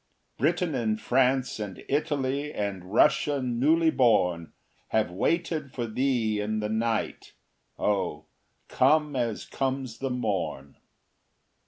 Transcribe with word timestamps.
Britain, 0.39 0.73
and 0.73 0.99
France, 0.99 1.59
and 1.59 1.85
Italy, 1.87 2.51
and 2.51 2.91
Russia 2.91 3.39
newly 3.39 3.91
born, 3.91 4.51
Have 4.87 5.11
waited 5.11 5.73
for 5.75 5.85
thee 5.85 6.39
in 6.41 6.59
the 6.59 6.69
night. 6.69 7.33
Oh, 7.77 8.25
come 8.67 9.15
as 9.15 9.45
comes 9.45 9.99
the 9.99 10.09
morn! 10.09 10.77